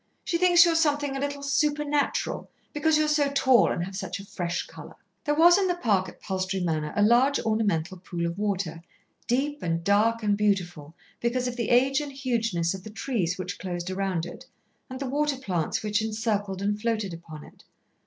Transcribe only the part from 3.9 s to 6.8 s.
such a fresh colour." There was in the park at Palstrey